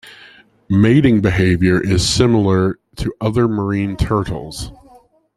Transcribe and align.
Mating 0.67 1.21
behaviour 1.21 1.79
is 1.79 2.09
similar 2.09 2.79
to 2.95 3.13
other 3.21 3.47
marine 3.47 3.95
turtles. 3.95 4.71